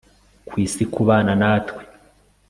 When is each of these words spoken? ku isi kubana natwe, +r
ku 0.47 0.53
isi 0.65 0.83
kubana 0.93 1.33
natwe, 1.41 1.81
+r 1.89 1.91